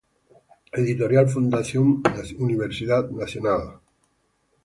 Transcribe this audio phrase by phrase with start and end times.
[0.71, 2.01] Editorial Fundación
[2.39, 3.75] Universidad Nacional.